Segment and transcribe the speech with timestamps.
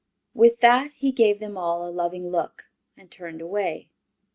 [0.33, 2.65] With that he gave them all a loving look
[2.97, 3.89] and turned away.